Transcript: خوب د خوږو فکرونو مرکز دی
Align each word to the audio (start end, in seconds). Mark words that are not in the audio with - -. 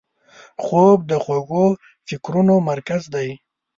خوب 0.63 0.99
د 1.11 1.13
خوږو 1.23 1.65
فکرونو 2.07 2.55
مرکز 2.69 3.01
دی 3.13 3.29